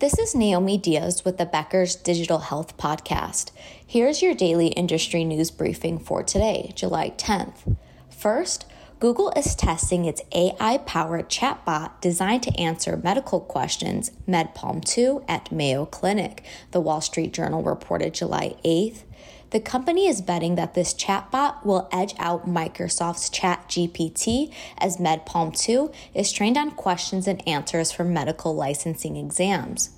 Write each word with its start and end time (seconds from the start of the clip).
This 0.00 0.18
is 0.18 0.34
Naomi 0.34 0.78
Diaz 0.78 1.26
with 1.26 1.36
the 1.36 1.44
Becker's 1.44 1.94
Digital 1.94 2.38
Health 2.38 2.78
Podcast. 2.78 3.50
Here's 3.86 4.22
your 4.22 4.32
daily 4.32 4.68
industry 4.68 5.24
news 5.26 5.50
briefing 5.50 5.98
for 5.98 6.22
today, 6.22 6.72
July 6.74 7.10
10th. 7.18 7.76
First, 8.08 8.64
Google 8.98 9.30
is 9.36 9.54
testing 9.54 10.06
its 10.06 10.22
AI 10.32 10.78
powered 10.86 11.28
chatbot 11.28 12.00
designed 12.00 12.42
to 12.44 12.58
answer 12.58 12.96
medical 12.96 13.40
questions, 13.40 14.10
MedPalm 14.26 14.82
2, 14.86 15.22
at 15.28 15.52
Mayo 15.52 15.84
Clinic, 15.84 16.44
the 16.70 16.80
Wall 16.80 17.02
Street 17.02 17.34
Journal 17.34 17.62
reported 17.62 18.14
July 18.14 18.54
8th. 18.64 19.02
The 19.50 19.58
company 19.58 20.06
is 20.06 20.22
betting 20.22 20.54
that 20.54 20.74
this 20.74 20.94
chatbot 20.94 21.64
will 21.64 21.88
edge 21.90 22.14
out 22.20 22.46
Microsoft's 22.46 23.28
ChatGPT 23.30 24.54
as 24.78 24.98
MedPalm 24.98 25.56
2 25.58 25.90
is 26.14 26.30
trained 26.30 26.56
on 26.56 26.70
questions 26.70 27.26
and 27.26 27.46
answers 27.48 27.90
for 27.90 28.04
medical 28.04 28.54
licensing 28.54 29.16
exams. 29.16 29.90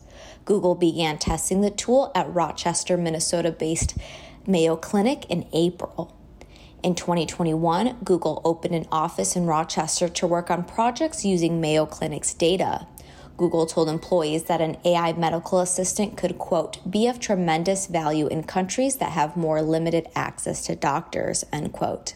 Google 0.46 0.75
began 0.75 1.19
testing 1.19 1.60
the 1.60 1.70
tool 1.70 2.10
at 2.15 2.33
Rochester, 2.33 2.96
Minnesota 2.96 3.52
based 3.52 3.95
Mayo 4.46 4.74
Clinic 4.74 5.27
in 5.27 5.46
April. 5.52 6.16
In 6.82 6.95
2021, 6.95 7.98
Google 8.02 8.41
opened 8.46 8.74
an 8.74 8.88
office 8.91 9.37
in 9.37 9.45
Rochester 9.45 10.09
to 10.09 10.27
work 10.27 10.51
on 10.51 10.65
projects 10.65 11.27
using 11.27 11.60
Mayo 11.60 11.84
Clinic's 11.84 12.32
data. 12.32 12.87
Google 13.36 13.66
told 13.66 13.88
employees 13.88 14.45
that 14.45 14.60
an 14.60 14.77
AI 14.84 15.12
medical 15.14 15.60
assistant 15.60 16.16
could, 16.16 16.38
quote, 16.38 16.78
be 16.88 17.06
of 17.06 17.18
tremendous 17.18 17.86
value 17.86 18.27
in 18.27 18.42
countries 18.42 18.96
that 18.96 19.12
have 19.12 19.36
more 19.36 19.62
limited 19.62 20.09
access 20.14 20.64
to 20.66 20.77
doctors, 20.77 21.45
end 21.52 21.73
quote. 21.73 22.14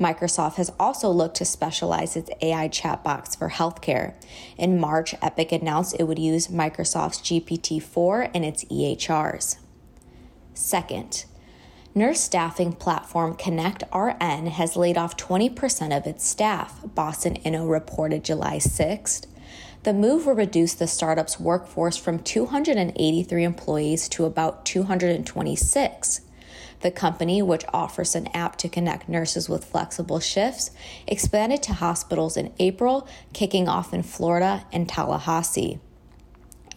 Microsoft 0.00 0.54
has 0.54 0.72
also 0.80 1.10
looked 1.10 1.36
to 1.36 1.44
specialize 1.44 2.16
its 2.16 2.30
AI 2.40 2.68
chatbots 2.68 3.36
for 3.36 3.50
healthcare. 3.50 4.14
In 4.56 4.80
March, 4.80 5.14
Epic 5.20 5.52
announced 5.52 5.94
it 5.98 6.04
would 6.04 6.18
use 6.18 6.48
Microsoft's 6.48 7.18
GPT 7.18 7.82
4 7.82 8.22
in 8.32 8.42
its 8.42 8.64
EHRs. 8.64 9.58
Second, 10.54 11.26
nurse 11.94 12.20
staffing 12.20 12.72
platform 12.72 13.36
Connect 13.36 13.84
RN 13.94 14.46
has 14.46 14.74
laid 14.74 14.96
off 14.96 15.18
20% 15.18 15.94
of 15.94 16.06
its 16.06 16.26
staff, 16.26 16.80
Boston 16.94 17.36
Inno 17.44 17.70
reported 17.70 18.24
July 18.24 18.56
6th. 18.56 19.26
The 19.82 19.94
move 19.94 20.26
will 20.26 20.34
reduce 20.34 20.74
the 20.74 20.86
startup's 20.86 21.40
workforce 21.40 21.96
from 21.96 22.18
283 22.18 23.44
employees 23.44 24.10
to 24.10 24.26
about 24.26 24.66
226. 24.66 26.20
The 26.82 26.90
company, 26.90 27.40
which 27.40 27.64
offers 27.72 28.14
an 28.14 28.26
app 28.34 28.56
to 28.56 28.68
connect 28.68 29.08
nurses 29.08 29.48
with 29.48 29.64
flexible 29.64 30.20
shifts, 30.20 30.70
expanded 31.06 31.62
to 31.62 31.72
hospitals 31.72 32.36
in 32.36 32.52
April, 32.58 33.08
kicking 33.32 33.68
off 33.68 33.94
in 33.94 34.02
Florida 34.02 34.66
and 34.70 34.86
Tallahassee. 34.86 35.80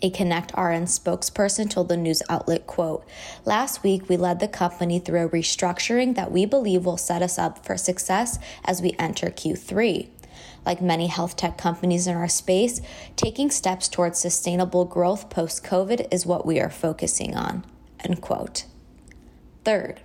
A 0.01 0.09
Connect 0.09 0.51
RN 0.57 0.85
spokesperson 0.85 1.69
told 1.69 1.89
the 1.89 1.97
news 1.97 2.23
outlet, 2.29 2.67
quote, 2.67 3.05
Last 3.43 3.83
week, 3.83 4.07
we 4.07 4.15
led 4.15 4.39
the 4.39 4.49
company 4.49 4.99
through 4.99 5.25
a 5.25 5.29
restructuring 5.29 6.15
that 6.15 6.31
we 6.31 6.45
believe 6.45 6.85
will 6.85 6.97
set 6.97 7.21
us 7.21 7.37
up 7.37 7.65
for 7.65 7.75
success 7.75 8.39
as 8.63 8.81
we 8.81 8.95
enter 8.97 9.27
Q3 9.27 10.09
like 10.65 10.81
many 10.81 11.07
health 11.07 11.35
tech 11.35 11.57
companies 11.57 12.07
in 12.07 12.15
our 12.15 12.27
space, 12.27 12.81
taking 13.15 13.51
steps 13.51 13.87
towards 13.87 14.19
sustainable 14.19 14.85
growth 14.85 15.29
post 15.29 15.63
COVID 15.63 16.07
is 16.11 16.25
what 16.25 16.45
we 16.45 16.59
are 16.59 16.69
focusing 16.69 17.35
on. 17.35 17.65
End 17.99 18.21
quote. 18.21 18.65
Third, 19.63 20.01